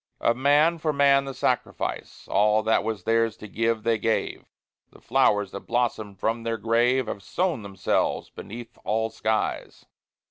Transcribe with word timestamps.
Of 0.19 0.35
man 0.35 0.79
for 0.79 0.91
man 0.91 1.25
the 1.25 1.33
sacrifice, 1.35 2.27
All 2.27 2.63
that 2.63 2.83
was 2.83 3.03
theirs 3.03 3.37
to 3.37 3.47
give, 3.47 3.83
they 3.83 3.99
gave. 3.99 4.45
The 4.89 4.99
flowers 4.99 5.51
that 5.51 5.67
blossomed 5.67 6.19
from 6.19 6.41
their 6.41 6.57
grave 6.57 7.05
Have 7.05 7.21
sown 7.21 7.61
themselves 7.61 8.31
beneath 8.31 8.79
all 8.83 9.11
skies. 9.11 9.85